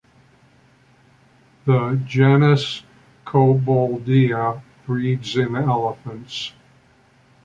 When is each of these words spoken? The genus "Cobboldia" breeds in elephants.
The 1.67 2.01
genus 2.07 2.81
"Cobboldia" 3.23 4.63
breeds 4.87 5.35
in 5.37 5.55
elephants. 5.55 6.53